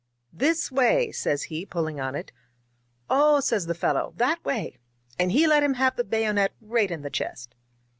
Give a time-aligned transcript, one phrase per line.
[0.35, 2.31] "^This way!' says he, pulling on it."
[3.11, 4.79] *0h!' says the fellow, *that way!'
[5.19, 7.53] And he let him have the bayonet right in the chest.